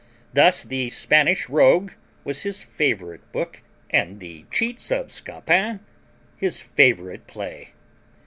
[0.33, 1.91] Thus the Spanish Rogue
[2.23, 3.61] was his favourite book,
[3.91, 5.79] and the Cheats of Scapin
[6.37, 7.73] his favourite play.